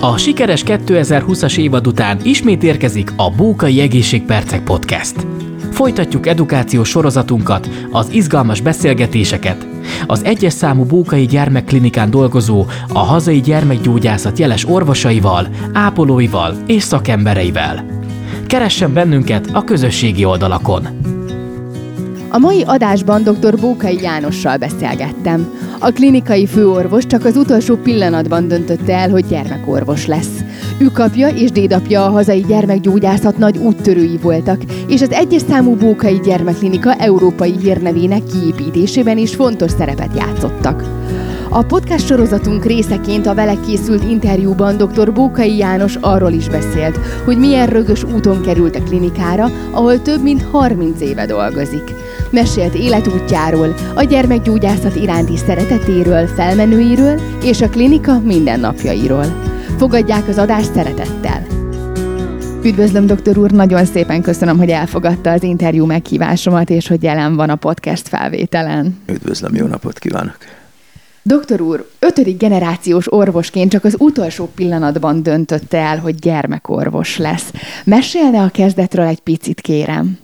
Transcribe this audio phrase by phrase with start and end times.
[0.00, 5.26] A sikeres 2020-as évad után ismét érkezik a Bókai Egészségpercek Podcast.
[5.70, 9.66] Folytatjuk edukációs sorozatunkat, az izgalmas beszélgetéseket,
[10.06, 17.84] az egyes számú Bókai Gyermekklinikán dolgozó, a hazai gyermekgyógyászat jeles orvosaival, ápolóival és szakembereivel.
[18.46, 20.88] Keressen bennünket a közösségi oldalakon!
[22.28, 23.60] A mai adásban dr.
[23.60, 25.48] Bókai Jánossal beszélgettem.
[25.78, 30.40] A klinikai főorvos csak az utolsó pillanatban döntötte el, hogy gyermekorvos lesz.
[30.78, 36.20] Ő kapja és dédapja a hazai gyermekgyógyászat nagy úttörői voltak, és az egyes számú Bókai
[36.24, 40.84] Gyermekklinika európai hírnevének kiépítésében is fontos szerepet játszottak.
[41.50, 45.12] A podcast sorozatunk részeként a vele készült interjúban dr.
[45.12, 50.42] Bókai János arról is beszélt, hogy milyen rögös úton került a klinikára, ahol több mint
[50.50, 51.94] 30 éve dolgozik.
[52.30, 59.42] Mesélt életútjáról, a gyermekgyógyászat iránti szeretetéről, felmenőiről és a klinika mindennapjairól.
[59.78, 61.46] Fogadják az adást szeretettel!
[62.64, 67.50] Üdvözlöm, doktor úr, nagyon szépen köszönöm, hogy elfogadta az interjú meghívásomat, és hogy jelen van
[67.50, 68.98] a podcast felvételen.
[69.08, 70.36] Üdvözlöm, jó napot kívánok!
[71.22, 77.52] Doktor úr, ötödik generációs orvosként csak az utolsó pillanatban döntötte el, hogy gyermekorvos lesz.
[77.84, 80.18] Mesélne a kezdetről egy picit, kérem.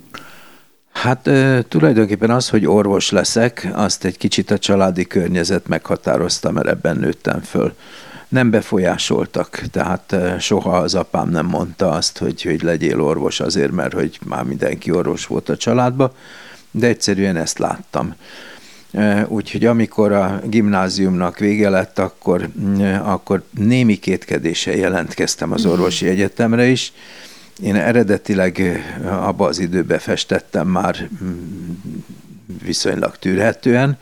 [1.02, 1.30] Hát
[1.68, 7.40] tulajdonképpen az, hogy orvos leszek, azt egy kicsit a családi környezet meghatározta, mert ebben nőttem
[7.40, 7.74] föl.
[8.28, 13.92] Nem befolyásoltak, tehát soha az apám nem mondta azt, hogy, hogy legyél orvos azért, mert
[13.92, 16.14] hogy már mindenki orvos volt a családba,
[16.70, 18.14] de egyszerűen ezt láttam.
[19.26, 22.48] Úgyhogy amikor a gimnáziumnak vége lett, akkor,
[23.02, 26.92] akkor némi kétkedéssel jelentkeztem az orvosi egyetemre is.
[27.62, 31.08] Én eredetileg abba az időben festettem már
[32.64, 33.98] viszonylag tűrhetően,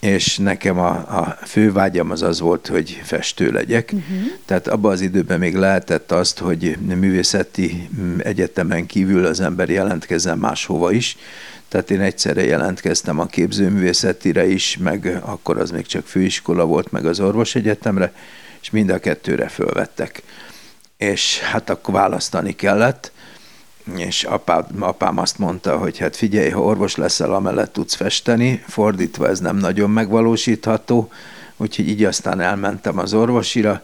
[0.00, 3.90] és nekem a, a fő vágyam az az volt, hogy festő legyek.
[3.92, 4.26] Uh-huh.
[4.44, 10.92] Tehát abban az időben még lehetett azt, hogy művészeti egyetemen kívül az ember jelentkezzen máshova
[10.92, 11.16] is,
[11.68, 17.06] tehát én egyszerre jelentkeztem a képzőművészetire is, meg akkor az még csak főiskola volt, meg
[17.06, 18.12] az orvosegyetemre,
[18.60, 20.22] és mind a kettőre fölvettek.
[20.98, 23.12] És hát akkor választani kellett,
[23.96, 29.28] és apám, apám azt mondta, hogy hát figyelj, ha orvos leszel, amellett tudsz festeni, fordítva
[29.28, 31.10] ez nem nagyon megvalósítható,
[31.56, 33.82] úgyhogy így aztán elmentem az orvosira,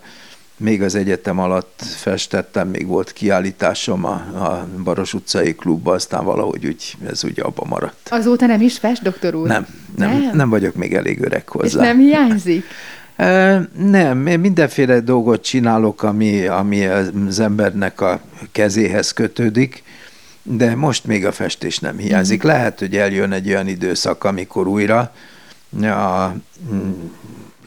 [0.57, 6.67] még az egyetem alatt festettem, még volt kiállításom a, a Baros utcai klubba, aztán valahogy
[6.67, 8.09] úgy, ez úgy abba maradt.
[8.11, 9.47] Azóta nem is fest, doktor úr?
[9.47, 11.81] Nem, nem, nem, nem vagyok még elég öreg hozzá.
[11.81, 12.65] És nem hiányzik?
[13.77, 18.21] Nem, én mindenféle dolgot csinálok, ami, ami az embernek a
[18.53, 19.83] kezéhez kötődik,
[20.43, 22.45] de most még a festés nem hiányzik.
[22.45, 22.49] Mm.
[22.49, 25.15] Lehet, hogy eljön egy olyan időszak, amikor újra
[25.81, 26.35] a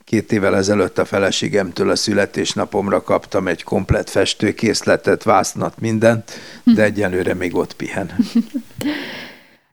[0.08, 6.32] Két évvel ezelőtt a feleségemtől a születésnapomra kaptam egy komplet festőkészletet, vásznat, mindent,
[6.64, 8.12] de egyelőre még ott pihen.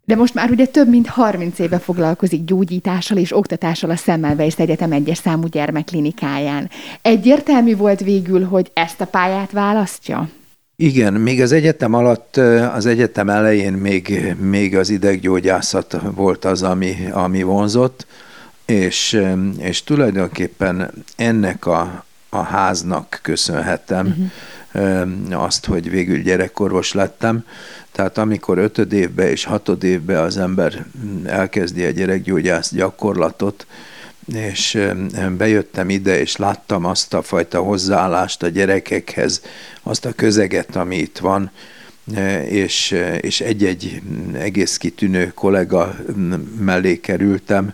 [0.05, 4.93] De most már ugye több mint 30 éve foglalkozik gyógyítással és oktatással a Semmelweis Egyetem
[4.93, 6.71] egyes számú gyermekklinikáján.
[7.03, 10.29] Egyértelmű volt végül, hogy ezt a pályát választja?
[10.77, 12.37] Igen, még az egyetem alatt,
[12.75, 18.07] az egyetem elején még, még az ideggyógyászat volt az, ami, ami vonzott
[18.65, 19.21] és,
[19.59, 24.31] és tulajdonképpen ennek a, a háznak köszönhetem uh-huh.
[25.31, 27.45] Azt, hogy végül gyerekkorvos lettem.
[27.93, 30.87] Tehát amikor ötöd évbe és hatod évbe az ember
[31.25, 33.67] elkezdi a gyerekgyógyász gyakorlatot,
[34.33, 34.79] és
[35.37, 39.43] bejöttem ide, és láttam azt a fajta hozzáállást a gyerekekhez,
[39.83, 41.51] azt a közeget, ami itt van,
[42.49, 44.03] és, és egy-egy
[44.33, 45.97] egész kitűnő kollega
[46.59, 47.73] mellé kerültem,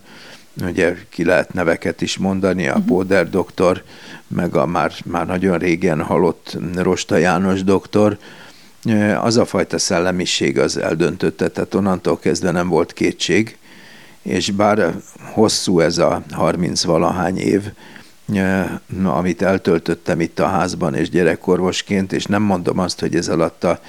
[0.66, 3.32] ugye ki lehet neveket is mondani, a Póder mhm.
[3.32, 3.82] doktor,
[4.28, 8.18] meg a már, már nagyon régen halott Rosta János doktor,
[9.20, 13.56] az a fajta szellemiség az eldöntötte, tehát onnantól kezdve nem volt kétség,
[14.22, 14.94] és bár
[15.32, 17.62] hosszú ez a 30 valahány év,
[19.04, 23.80] amit eltöltöttem itt a házban és gyerekorvosként, és nem mondom azt, hogy ez alatt a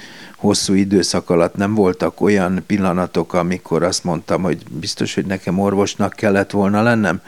[0.42, 6.12] hosszú időszak alatt nem voltak olyan pillanatok, amikor azt mondtam, hogy biztos, hogy nekem orvosnak
[6.12, 7.20] kellett volna lennem,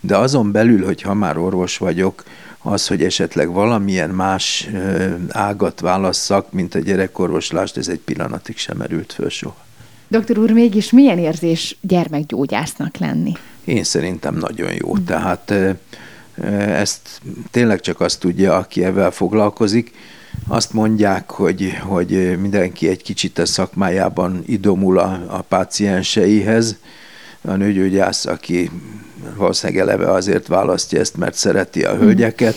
[0.00, 2.24] de azon belül, hogy ha már orvos vagyok,
[2.62, 4.68] az, hogy esetleg valamilyen más
[5.28, 9.64] ágat válasszak, mint a gyerekorvoslást, ez egy pillanatig sem merült föl soha.
[10.08, 13.32] Doktor úr, mégis milyen érzés gyermekgyógyásznak lenni?
[13.64, 14.98] Én szerintem nagyon jó.
[14.98, 15.54] Tehát
[16.66, 17.20] ezt
[17.50, 19.92] tényleg csak azt tudja, aki ebben foglalkozik.
[20.48, 26.76] Azt mondják, hogy, hogy mindenki egy kicsit a szakmájában idomul a, a pácienseihez.
[27.42, 28.70] A nőgyógyász, aki
[29.36, 32.54] valószínűleg eleve azért választja ezt, mert szereti a hölgyeket.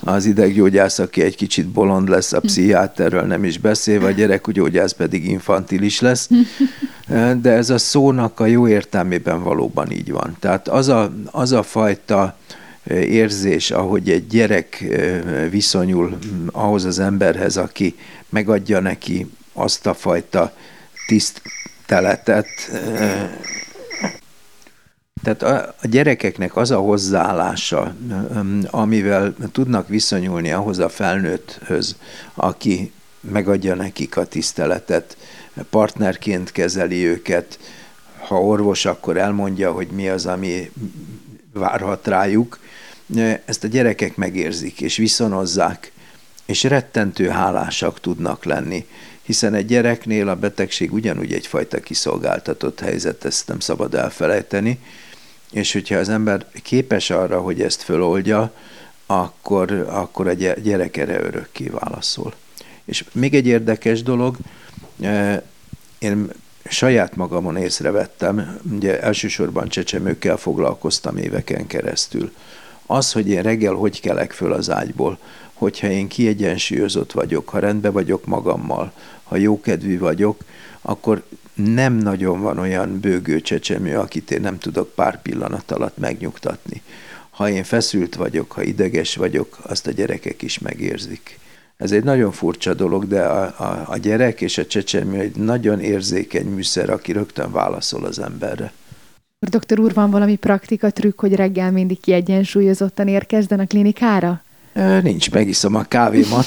[0.00, 5.28] Az ideggyógyász, aki egy kicsit bolond lesz, a pszichiáterről nem is beszél, a gyerekgyógyász pedig
[5.28, 6.30] infantilis lesz.
[7.40, 10.36] De ez a szónak a jó értelmében valóban így van.
[10.40, 12.36] Tehát az a, az a fajta
[12.90, 14.84] érzés, ahogy egy gyerek
[15.50, 16.18] viszonyul
[16.52, 17.94] ahhoz az emberhez, aki
[18.28, 20.52] megadja neki azt a fajta
[21.06, 22.46] tiszteletet,
[25.22, 27.94] tehát a, a gyerekeknek az a hozzáállása,
[28.70, 31.96] amivel tudnak viszonyulni ahhoz a felnőtthöz,
[32.34, 35.16] aki megadja nekik a tiszteletet,
[35.70, 37.58] partnerként kezeli őket,
[38.18, 40.70] ha orvos, akkor elmondja, hogy mi az, ami
[41.52, 42.58] várhat rájuk.
[43.44, 45.92] Ezt a gyerekek megérzik, és viszonozzák,
[46.44, 48.86] és rettentő hálásak tudnak lenni
[49.26, 54.78] hiszen egy gyereknél a betegség ugyanúgy egyfajta kiszolgáltatott helyzet, ezt nem szabad elfelejteni,
[55.50, 58.52] és hogyha az ember képes arra, hogy ezt föloldja,
[59.06, 62.34] akkor, akkor a gyerek erre örökké válaszol.
[62.84, 64.36] És még egy érdekes dolog,
[65.98, 66.30] én
[66.64, 72.32] saját magamon észrevettem, ugye elsősorban csecsemőkkel foglalkoztam éveken keresztül.
[72.86, 75.18] Az, hogy én reggel hogy kelek föl az ágyból,
[75.52, 78.92] hogyha én kiegyensúlyozott vagyok, ha rendben vagyok magammal,
[79.22, 80.40] ha jókedvű vagyok,
[80.82, 81.22] akkor
[81.54, 86.82] nem nagyon van olyan bőgő csecsemő, akit én nem tudok pár pillanat alatt megnyugtatni.
[87.30, 91.38] Ha én feszült vagyok, ha ideges vagyok, azt a gyerekek is megérzik.
[91.76, 95.80] Ez egy nagyon furcsa dolog, de a, a, a gyerek és a csecsemő egy nagyon
[95.80, 98.72] érzékeny műszer, aki rögtön válaszol az emberre.
[99.38, 104.42] Doktor úr, van valami praktika trükk, hogy reggel mindig kiegyensúlyozottan érkezzen a klinikára?
[105.02, 106.46] Nincs, megiszom a kávémat,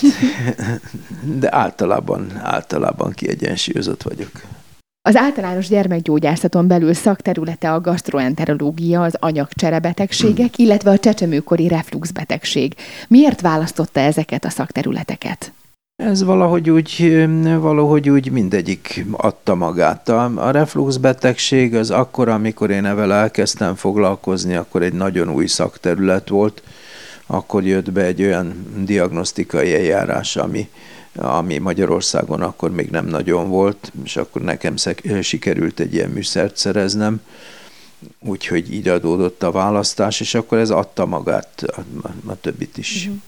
[1.39, 4.31] de általában, általában kiegyensúlyozott vagyok.
[5.01, 10.65] Az általános gyermekgyógyászaton belül szakterülete a gastroenterológia, az anyagcserebetegségek, hmm.
[10.65, 12.75] illetve a csecsemőkori refluxbetegség.
[13.07, 15.51] Miért választotta ezeket a szakterületeket?
[15.99, 20.09] Ez valahogy úgy, valahogy úgy mindegyik adta magát.
[20.09, 26.29] A, a refluxbetegség az akkor, amikor én evel elkezdtem foglalkozni, akkor egy nagyon új szakterület
[26.29, 26.63] volt.
[27.25, 30.69] Akkor jött be egy olyan diagnosztikai eljárás, ami,
[31.15, 34.75] ami Magyarországon akkor még nem nagyon volt, és akkor nekem
[35.21, 37.21] sikerült egy ilyen műszert szereznem,
[38.19, 41.63] úgyhogy így adódott a választás, és akkor ez adta magát
[42.01, 43.05] a, a többit is.
[43.05, 43.21] Uh-huh.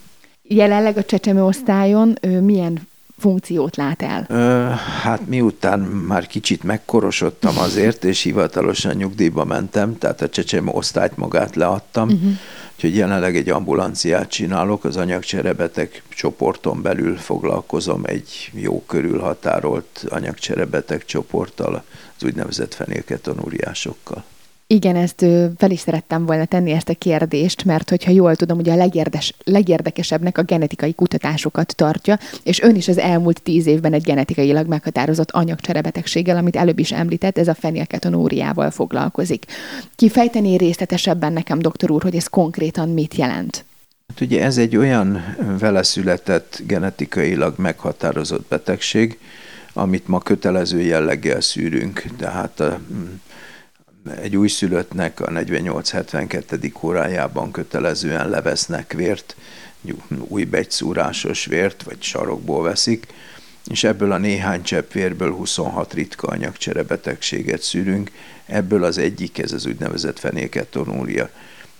[0.53, 2.87] Jelenleg a csecsemő osztályon ő milyen
[3.17, 4.25] funkciót lát el?
[4.29, 4.69] Ö,
[5.01, 11.55] hát miután már kicsit megkorosodtam azért, és hivatalosan nyugdíjba mentem, tehát a csecsemő osztályt magát
[11.55, 12.31] leadtam, uh-huh.
[12.75, 21.83] Úgyhogy jelenleg egy ambulanciát csinálok, az anyagcserebeteg csoporton belül foglalkozom egy jó körülhatárolt anyagcserebeteg csoporttal,
[22.17, 24.23] az úgynevezett fenélketonúriásokkal.
[24.71, 25.25] Igen, ezt
[25.57, 29.33] fel is szerettem volna tenni ezt a kérdést, mert hogyha jól tudom, ugye a legérdes,
[29.43, 35.31] legérdekesebbnek a genetikai kutatásokat tartja, és ön is az elmúlt tíz évben egy genetikailag meghatározott
[35.31, 39.45] anyagcserebetegséggel, amit előbb is említett, ez a fenilketonúriával foglalkozik.
[39.95, 43.65] Kifejteni részletesebben nekem, doktor úr, hogy ez konkrétan mit jelent?
[44.07, 49.19] Hát ugye ez egy olyan vele született genetikailag meghatározott betegség,
[49.73, 52.79] amit ma kötelező jelleggel szűrünk, tehát a
[54.21, 56.83] egy újszülöttnek a 48-72.
[56.83, 59.35] órájában kötelezően levesznek vért,
[60.27, 63.07] új begyszúrásos vért, vagy sarokból veszik,
[63.69, 68.11] és ebből a néhány csepp vérből 26 ritka anyagcserebetegséget szűrünk,
[68.45, 71.29] ebből az egyik ez az úgynevezett fenéketonúria.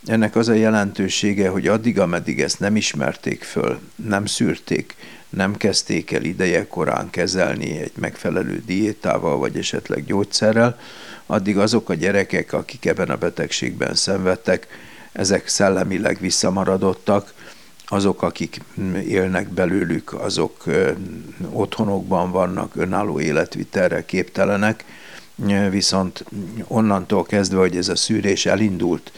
[0.05, 4.95] Ennek az a jelentősége, hogy addig, ameddig ezt nem ismerték föl, nem szűrték,
[5.29, 10.79] nem kezdték el ideje korán kezelni egy megfelelő diétával, vagy esetleg gyógyszerrel,
[11.25, 14.67] addig azok a gyerekek, akik ebben a betegségben szenvedtek,
[15.11, 17.33] ezek szellemileg visszamaradottak,
[17.85, 18.61] azok, akik
[19.07, 20.63] élnek belőlük, azok
[21.51, 24.85] otthonokban vannak, önálló életvitelre képtelenek,
[25.69, 26.25] viszont
[26.67, 29.11] onnantól kezdve, hogy ez a szűrés elindult,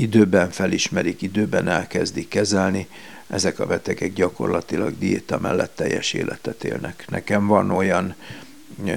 [0.00, 2.88] időben felismerik, időben elkezdik kezelni,
[3.28, 7.04] ezek a betegek gyakorlatilag diéta mellett teljes életet élnek.
[7.08, 8.14] Nekem van olyan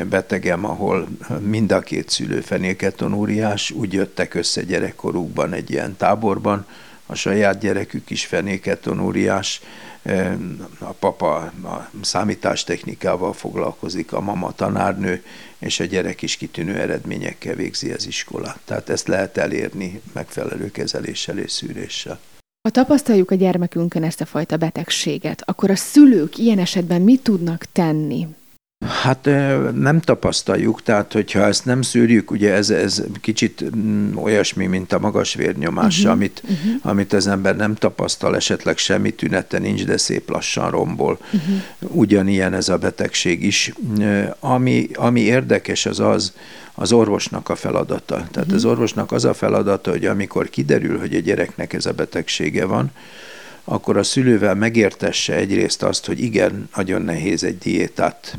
[0.09, 1.07] betegem, ahol
[1.39, 6.65] mind a két szülő fenélketonúriás, úgy jöttek össze gyerekkorukban egy ilyen táborban,
[7.05, 9.61] a saját gyerekük is fenéketonúriás,
[10.79, 15.23] a papa a számítástechnikával foglalkozik, a mama tanárnő,
[15.63, 18.59] és a gyerek is kitűnő eredményekkel végzi az iskolát.
[18.65, 22.19] Tehát ezt lehet elérni megfelelő kezeléssel és szűréssel.
[22.61, 27.65] Ha tapasztaljuk a gyermekünkön ezt a fajta betegséget, akkor a szülők ilyen esetben mit tudnak
[27.71, 28.27] tenni?
[28.87, 29.29] Hát
[29.75, 34.99] nem tapasztaljuk, tehát hogyha ezt nem szűrjük, ugye ez, ez kicsit mm, olyasmi, mint a
[34.99, 36.79] magas vérnyomás, uh-huh, amit, uh-huh.
[36.81, 41.19] amit az ember nem tapasztal, esetleg semmi tünete nincs, de szép lassan rombol.
[41.33, 41.95] Uh-huh.
[41.95, 43.73] Ugyanilyen ez a betegség is.
[44.39, 46.33] Ami, ami érdekes az az,
[46.73, 48.15] az orvosnak a feladata.
[48.15, 48.53] Tehát uh-huh.
[48.53, 52.91] az orvosnak az a feladata, hogy amikor kiderül, hogy a gyereknek ez a betegsége van,
[53.63, 58.37] akkor a szülővel megértesse egyrészt azt, hogy igen, nagyon nehéz egy diétát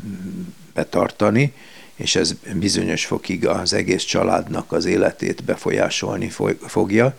[0.73, 1.53] betartani,
[1.95, 7.15] és ez bizonyos fokig az egész családnak az életét befolyásolni fogja,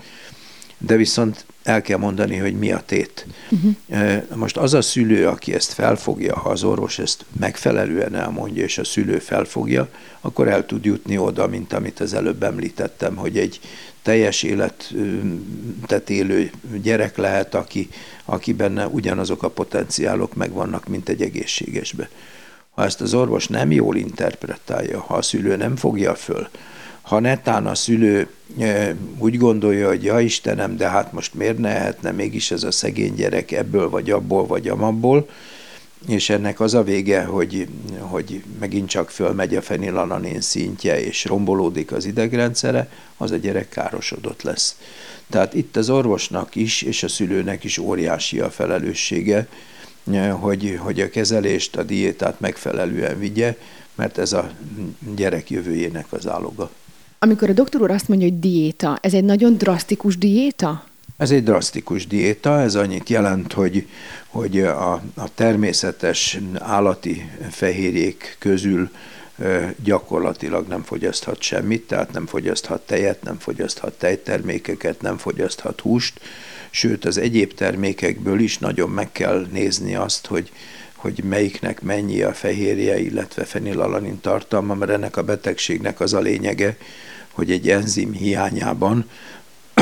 [0.78, 3.26] de viszont el kell mondani, hogy mi a tét.
[3.50, 4.22] Uh-huh.
[4.34, 8.84] Most az a szülő, aki ezt felfogja, ha az orvos ezt megfelelően elmondja, és a
[8.84, 9.88] szülő felfogja,
[10.20, 13.60] akkor el tud jutni oda, mint amit az előbb említettem, hogy egy
[14.06, 16.50] teljes életet élő
[16.82, 17.88] gyerek lehet, aki,
[18.24, 22.08] aki benne ugyanazok a potenciálok megvannak, mint egy egészségesbe.
[22.70, 26.48] Ha ezt az orvos nem jól interpretálja, ha a szülő nem fogja föl,
[27.02, 28.28] ha netán a szülő
[29.18, 33.14] úgy gondolja, hogy ja Istenem, de hát most miért ne lehetne mégis ez a szegény
[33.14, 35.28] gyerek ebből, vagy abból, vagy amabból,
[36.08, 37.68] és ennek az a vége, hogy,
[38.06, 44.42] hogy megint csak fölmegy a fenilalanin szintje, és rombolódik az idegrendszere, az a gyerek károsodott
[44.42, 44.76] lesz.
[45.30, 49.48] Tehát itt az orvosnak is, és a szülőnek is óriási a felelőssége,
[50.40, 53.56] hogy, hogy a kezelést, a diétát megfelelően vigye,
[53.94, 54.50] mert ez a
[55.16, 56.70] gyerek jövőjének az áloga.
[57.18, 60.84] Amikor a doktor úr azt mondja, hogy diéta, ez egy nagyon drasztikus diéta?
[61.16, 63.86] Ez egy drasztikus diéta, ez annyit jelent, hogy,
[64.26, 68.90] hogy a, a természetes állati fehérjék közül
[69.82, 76.20] gyakorlatilag nem fogyaszthat semmit, tehát nem fogyaszthat tejet, nem fogyaszthat tejtermékeket, nem fogyaszthat húst,
[76.70, 80.52] sőt az egyéb termékekből is nagyon meg kell nézni azt, hogy,
[80.94, 86.76] hogy melyiknek mennyi a fehérje, illetve fenilalanin tartalma, mert ennek a betegségnek az a lényege,
[87.30, 89.08] hogy egy enzim hiányában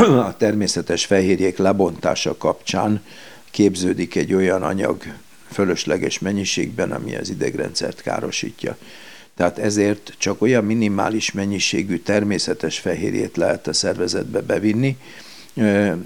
[0.02, 3.04] a természetes fehérjék lebontása kapcsán
[3.50, 5.02] képződik egy olyan anyag
[5.50, 8.76] fölösleges mennyiségben, ami az idegrendszert károsítja.
[9.36, 14.96] Tehát ezért csak olyan minimális mennyiségű természetes fehérjét lehet a szervezetbe bevinni,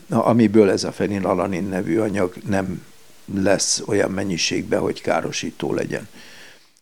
[0.08, 2.82] amiből ez a fenilalanin nevű anyag nem
[3.34, 6.08] lesz olyan mennyiségben, hogy károsító legyen.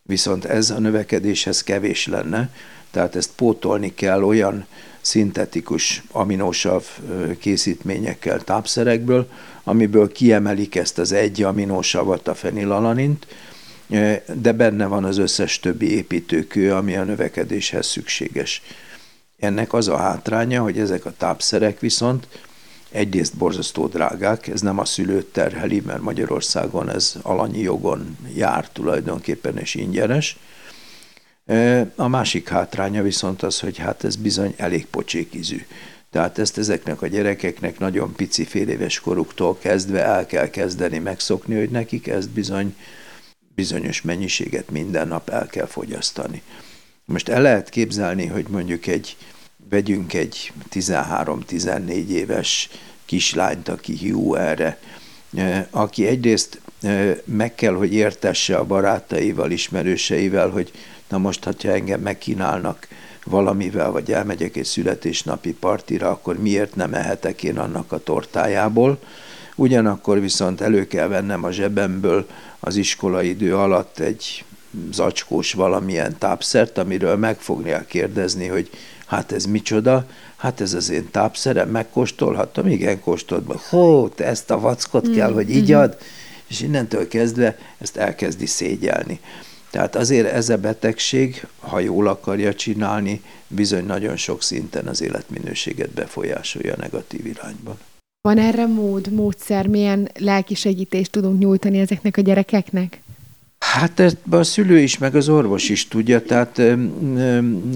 [0.07, 2.51] Viszont ez a növekedéshez kevés lenne,
[2.91, 4.67] tehát ezt pótolni kell olyan
[5.01, 6.85] szintetikus aminósav
[7.39, 9.29] készítményekkel, tápszerekből,
[9.65, 13.27] amiből kiemelik ezt az egy aminósavat, a fenilalanint,
[14.35, 18.63] de benne van az összes többi építőkő, ami a növekedéshez szükséges.
[19.39, 22.27] Ennek az a hátránya, hogy ezek a tápszerek viszont
[22.91, 29.59] egyrészt borzasztó drágák, ez nem a szülőt terheli, mert Magyarországon ez alanyi jogon jár tulajdonképpen
[29.59, 30.39] és ingyenes,
[31.95, 35.67] a másik hátránya viszont az, hogy hát ez bizony elég pocsékizű.
[36.11, 41.59] Tehát ezt ezeknek a gyerekeknek nagyon pici fél éves koruktól kezdve el kell kezdeni megszokni,
[41.59, 42.75] hogy nekik ezt bizony
[43.57, 46.43] bizonyos mennyiséget minden nap el kell fogyasztani.
[47.05, 49.17] Most el lehet képzelni, hogy mondjuk egy,
[49.69, 52.69] vegyünk egy 13-14 éves
[53.05, 54.79] kislányt, aki hiú erre,
[55.71, 56.61] aki egyrészt
[57.25, 60.73] meg kell, hogy értesse a barátaival, ismerőseivel, hogy
[61.09, 62.89] na most, ha engem megkínálnak
[63.25, 68.99] valamivel, vagy elmegyek egy születésnapi partira, akkor miért nem ehetek én annak a tortájából?
[69.55, 72.27] Ugyanakkor viszont elő kell vennem a zsebemből
[72.61, 74.45] az iskolai idő alatt egy
[74.93, 78.71] zacskós valamilyen tápszert, amiről meg fognia kérdezni, hogy
[79.07, 84.61] hát ez micsoda, hát ez az én tápszerem, megkóstolhattam, igen, kóstolt, hó, te ezt a
[84.61, 85.81] vackot kell, mm, hogy így mm-hmm.
[85.81, 85.97] ad,
[86.47, 89.21] és innentől kezdve ezt elkezdi szégyelni.
[89.71, 95.91] Tehát azért ez a betegség, ha jól akarja csinálni, bizony nagyon sok szinten az életminőséget
[95.91, 97.79] befolyásolja negatív irányban.
[98.21, 103.01] Van erre mód, módszer, milyen lelki segítést tudunk nyújtani ezeknek a gyerekeknek?
[103.59, 106.59] Hát ezt a szülő is, meg az orvos is tudja, tehát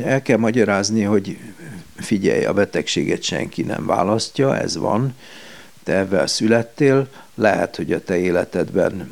[0.03, 1.39] el kell magyarázni, hogy
[1.97, 5.15] figyelj, a betegséget senki nem választja, ez van,
[5.83, 9.09] te ebben születtél, lehet, hogy a te életedben,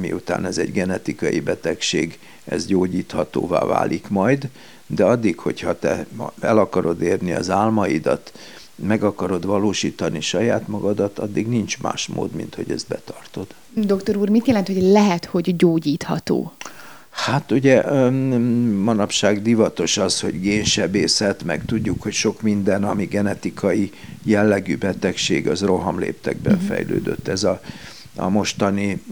[0.00, 4.48] miután ez egy genetikai betegség, ez gyógyíthatóvá válik majd,
[4.86, 6.06] de addig, hogyha te
[6.40, 8.32] el akarod érni az álmaidat,
[8.76, 13.46] meg akarod valósítani saját magadat, addig nincs más mód, mint hogy ezt betartod.
[13.74, 16.52] Doktor úr, mit jelent, hogy lehet, hogy gyógyítható?
[17.10, 17.90] Hát ugye
[18.82, 23.90] manapság divatos az, hogy génsebészet, meg tudjuk, hogy sok minden, ami genetikai
[24.22, 26.68] jellegű betegség, az rohamléptekben uh-huh.
[26.68, 27.28] fejlődött.
[27.28, 27.60] Ez a,
[28.16, 29.02] a mostani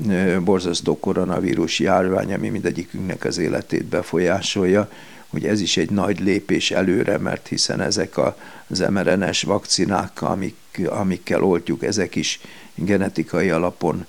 [0.44, 4.88] borzasztó koronavírus járvány, ami mindegyikünknek az életét befolyásolja,
[5.34, 8.18] hogy ez is egy nagy lépés előre, mert hiszen ezek
[8.66, 12.40] az mRNS vakcinák, amik, amikkel oltjuk, ezek is
[12.74, 14.06] genetikai alapon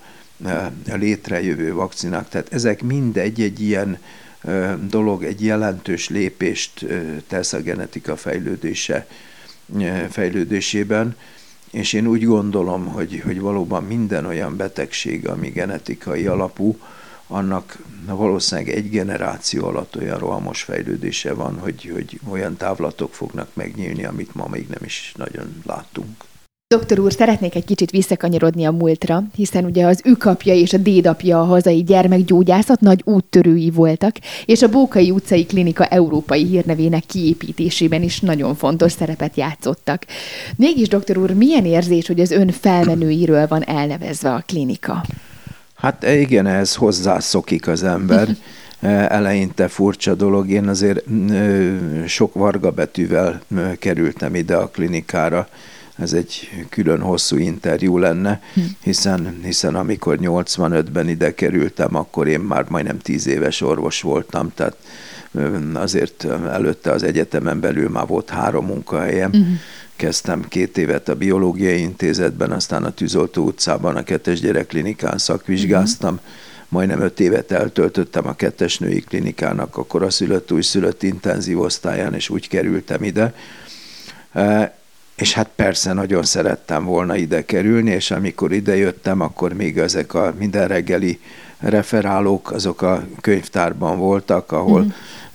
[0.94, 2.30] létrejövő vakcinák.
[2.30, 3.98] Tehát ezek mindegy egy ilyen
[4.90, 6.86] dolog, egy jelentős lépést
[7.28, 9.08] tesz a genetika fejlődése,
[10.10, 11.16] fejlődésében,
[11.72, 16.78] és én úgy gondolom, hogy, hogy valóban minden olyan betegség, ami genetikai alapú,
[17.28, 17.78] annak
[18.08, 24.36] valószínűleg egy generáció alatt olyan rohamos fejlődése van, hogy, hogy olyan távlatok fognak megnyílni, amit
[24.36, 26.24] ma még nem is nagyon láttunk.
[26.68, 31.42] Doktor úr, szeretnék egy kicsit visszakanyarodni a múltra, hiszen ugye az ükapja és a dédapja
[31.42, 34.16] a hazai gyermekgyógyászat nagy úttörői voltak,
[34.46, 40.06] és a Bókai utcai klinika európai hírnevének kiépítésében is nagyon fontos szerepet játszottak.
[40.56, 45.06] Mégis, doktor úr, milyen érzés, hogy az ön felmenőiről van elnevezve a klinika?
[45.76, 48.28] Hát igen, ehhez hozzászokik az ember.
[49.18, 50.50] Eleinte furcsa dolog.
[50.50, 51.04] Én azért
[52.06, 53.42] sok varga betűvel
[53.80, 55.48] kerültem ide a klinikára,
[55.96, 58.62] ez egy külön hosszú interjú lenne, hm.
[58.84, 64.76] hiszen, hiszen amikor 85-ben ide kerültem, akkor én már majdnem 10 éves orvos voltam, tehát
[65.74, 69.30] azért előtte az egyetemen belül már volt három munkahelyem.
[69.30, 69.48] Uh-huh.
[69.96, 76.14] Kezdtem két évet a biológiai intézetben, aztán a Tűzoltó utcában a kettes gyerekklinikán szakvizsgáztam.
[76.14, 76.30] Uh-huh.
[76.70, 82.48] Majdnem öt évet eltöltöttem a kettes női klinikának, a koraszülött, újszülött intenzív osztályán, és úgy
[82.48, 83.34] kerültem ide
[85.16, 90.14] és hát persze nagyon szerettem volna ide kerülni, és amikor ide jöttem, akkor még ezek
[90.14, 91.20] a minden reggeli
[91.60, 94.94] referálók, azok a könyvtárban voltak, ahol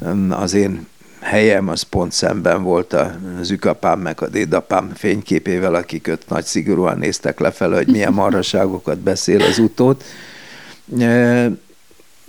[0.08, 0.30] mm.
[0.30, 0.86] az én
[1.20, 2.96] helyem az pont szemben volt
[3.40, 8.98] az ükapám meg a dédapám fényképével, akik ott nagy szigorúan néztek lefelé, hogy milyen marhaságokat
[8.98, 10.04] beszél az utót.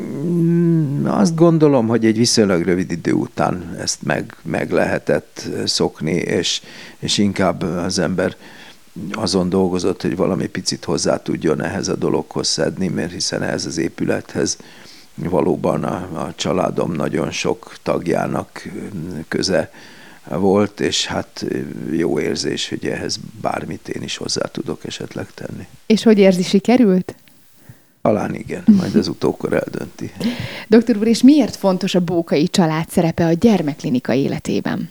[0.04, 6.62] Mm, azt gondolom, hogy egy viszonylag rövid idő után ezt meg, meg lehetett szokni, és,
[7.00, 8.36] és inkább az ember
[9.12, 13.78] azon dolgozott, hogy valami picit hozzá tudjon ehhez a dologhoz szedni, mert hiszen ehhez az
[13.78, 14.58] épülethez
[15.30, 18.70] valóban a, a családom nagyon sok tagjának
[19.28, 19.72] köze
[20.30, 21.46] volt, és hát
[21.92, 25.68] jó érzés, hogy ehhez bármit én is hozzá tudok esetleg tenni.
[25.86, 27.16] És hogy érzi, sikerült?
[28.02, 30.12] Talán igen, majd az utókor eldönti.
[30.68, 34.90] Doktor úr, és miért fontos a bókai család szerepe a gyermekklinika életében?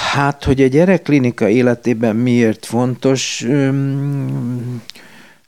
[0.00, 3.46] Hát, hogy a gyerekklinika életében miért fontos?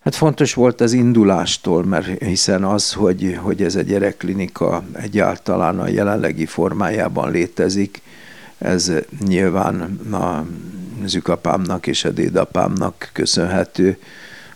[0.05, 5.89] Hát fontos volt az indulástól, mert hiszen az, hogy, hogy ez a gyerekklinika egyáltalán a
[5.89, 8.03] jelenlegi formájában létezik,
[8.59, 8.93] ez
[9.27, 9.81] nyilván
[10.13, 10.47] a
[11.07, 13.99] zükapámnak és a dédapámnak köszönhető,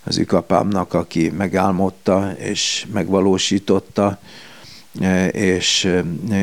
[0.05, 4.19] az ükapámnak, aki megálmodta és megvalósította,
[5.01, 5.93] e, és,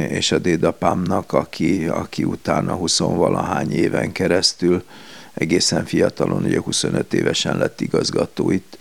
[0.10, 3.02] és a dédapámnak, aki, aki utána 20
[3.70, 4.84] éven keresztül
[5.34, 8.78] egészen fiatalon, ugye 25 évesen lett igazgató itt,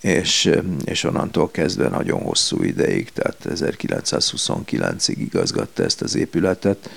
[0.00, 0.50] és,
[0.84, 6.90] és onnantól kezdve nagyon hosszú ideig, tehát 1929-ig igazgatta ezt az épületet,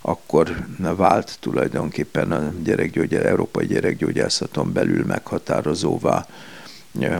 [0.00, 6.26] akkor vált tulajdonképpen a gyerekgyógyá, európai gyerekgyógyászaton belül meghatározóvá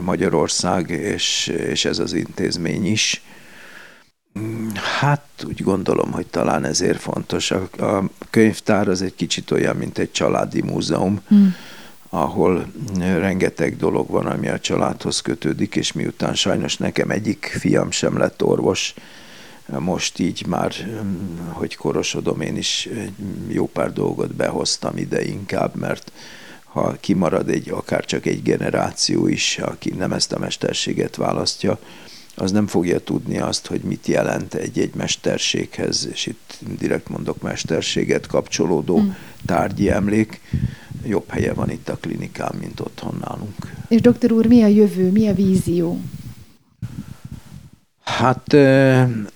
[0.01, 3.23] Magyarország, és, és ez az intézmény is.
[4.99, 7.51] Hát úgy gondolom, hogy talán ezért fontos.
[7.51, 11.47] A, a könyvtár az egy kicsit olyan, mint egy családi múzeum, mm.
[12.13, 18.17] Ahol rengeteg dolog van, ami a családhoz kötődik, és miután sajnos nekem egyik fiam sem
[18.17, 18.93] lett orvos,
[19.79, 20.73] most így már,
[21.49, 22.89] hogy korosodom, én is
[23.47, 26.11] jó pár dolgot behoztam ide inkább, mert
[26.63, 31.79] ha kimarad egy, akár csak egy generáció is, aki nem ezt a mesterséget választja,
[32.35, 38.27] az nem fogja tudni azt, hogy mit jelent egy-egy mesterséghez, és itt direkt mondok mesterséget
[38.27, 39.09] kapcsolódó mm.
[39.45, 40.41] tárgyi emlék.
[41.05, 43.73] Jobb helye van itt a klinikán, mint otthon nálunk.
[43.87, 45.99] És doktor úr, mi a jövő, mi a vízió?
[48.03, 48.53] Hát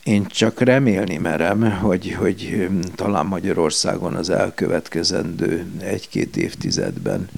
[0.04, 7.30] én csak remélni merem, hogy, hogy talán Magyarországon az elkövetkezendő egy-két évtizedben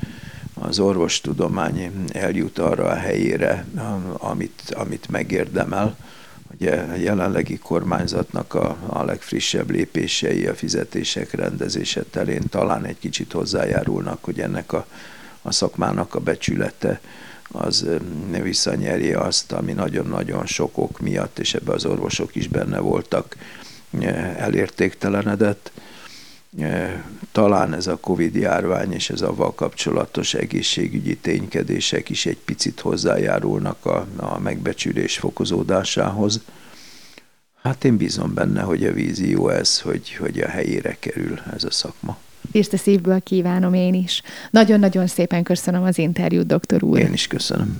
[0.53, 3.65] az orvostudomány eljut arra a helyére,
[4.17, 5.95] amit, amit megérdemel.
[6.53, 13.31] Ugye a jelenlegi kormányzatnak a, a legfrissebb lépései a fizetések rendezése terén talán egy kicsit
[13.31, 14.85] hozzájárulnak, hogy ennek a,
[15.41, 16.99] a szakmának a becsülete
[17.51, 17.87] az
[18.41, 23.35] visszanyerje azt, ami nagyon-nagyon sok ok miatt, és ebbe az orvosok is benne voltak,
[24.37, 25.71] elértéktelenedett.
[27.31, 33.85] Talán ez a Covid járvány és ez avval kapcsolatos egészségügyi ténykedések is egy picit hozzájárulnak
[33.85, 36.41] a, a megbecsülés fokozódásához.
[37.61, 41.71] Hát én bízom benne, hogy a vízió ez, hogy, hogy a helyére kerül ez a
[41.71, 42.17] szakma.
[42.51, 44.21] Tiszta szívből kívánom én is.
[44.51, 46.99] Nagyon-nagyon szépen köszönöm az interjút, doktor úr.
[46.99, 47.79] Én is köszönöm.